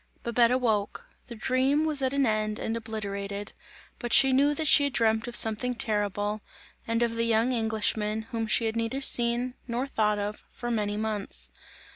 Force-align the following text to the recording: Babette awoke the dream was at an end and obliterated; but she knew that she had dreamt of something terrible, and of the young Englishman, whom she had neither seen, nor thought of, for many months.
Babette 0.23 0.49
awoke 0.49 1.07
the 1.27 1.35
dream 1.35 1.85
was 1.85 2.01
at 2.01 2.11
an 2.11 2.25
end 2.25 2.57
and 2.57 2.75
obliterated; 2.75 3.53
but 3.99 4.11
she 4.11 4.33
knew 4.33 4.55
that 4.55 4.67
she 4.67 4.85
had 4.85 4.93
dreamt 4.93 5.27
of 5.27 5.35
something 5.35 5.75
terrible, 5.75 6.41
and 6.87 7.03
of 7.03 7.13
the 7.13 7.23
young 7.25 7.51
Englishman, 7.51 8.23
whom 8.31 8.47
she 8.47 8.65
had 8.65 8.75
neither 8.75 9.01
seen, 9.01 9.53
nor 9.67 9.85
thought 9.85 10.17
of, 10.17 10.43
for 10.49 10.71
many 10.71 10.97
months. 10.97 11.51